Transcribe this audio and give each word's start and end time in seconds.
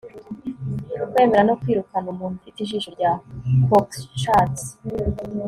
kwera 1.13 1.39
no 1.47 1.53
kwirukana, 1.61 2.07
umuntu 2.13 2.35
ufite 2.37 2.57
ijisho 2.61 2.89
rya 2.95 3.11
cockshut 3.67 4.55